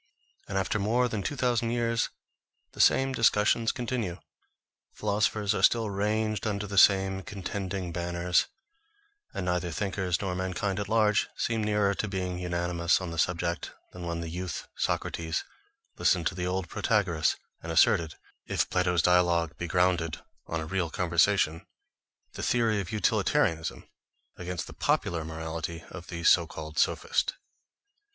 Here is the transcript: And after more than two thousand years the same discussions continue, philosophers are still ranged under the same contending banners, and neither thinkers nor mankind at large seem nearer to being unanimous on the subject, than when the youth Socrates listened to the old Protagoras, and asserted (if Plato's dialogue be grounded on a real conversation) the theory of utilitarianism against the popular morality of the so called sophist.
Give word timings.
And 0.47 0.57
after 0.57 0.79
more 0.79 1.07
than 1.07 1.21
two 1.21 1.35
thousand 1.35 1.69
years 1.69 2.09
the 2.71 2.81
same 2.81 3.13
discussions 3.13 3.71
continue, 3.71 4.17
philosophers 4.95 5.53
are 5.53 5.61
still 5.61 5.91
ranged 5.91 6.47
under 6.47 6.65
the 6.65 6.79
same 6.79 7.21
contending 7.21 7.91
banners, 7.91 8.47
and 9.31 9.45
neither 9.45 9.69
thinkers 9.69 10.19
nor 10.19 10.33
mankind 10.33 10.79
at 10.79 10.89
large 10.89 11.27
seem 11.37 11.63
nearer 11.63 11.93
to 11.93 12.07
being 12.07 12.39
unanimous 12.39 12.99
on 12.99 13.11
the 13.11 13.19
subject, 13.19 13.73
than 13.93 14.07
when 14.07 14.21
the 14.21 14.29
youth 14.29 14.67
Socrates 14.75 15.43
listened 15.99 16.25
to 16.25 16.33
the 16.33 16.47
old 16.47 16.67
Protagoras, 16.67 17.35
and 17.61 17.71
asserted 17.71 18.15
(if 18.47 18.71
Plato's 18.71 19.03
dialogue 19.03 19.55
be 19.59 19.67
grounded 19.67 20.17
on 20.47 20.59
a 20.59 20.65
real 20.65 20.89
conversation) 20.89 21.63
the 22.33 22.41
theory 22.41 22.81
of 22.81 22.91
utilitarianism 22.91 23.87
against 24.35 24.65
the 24.65 24.73
popular 24.73 25.23
morality 25.23 25.83
of 25.91 26.07
the 26.07 26.23
so 26.23 26.47
called 26.47 26.79
sophist. 26.79 27.35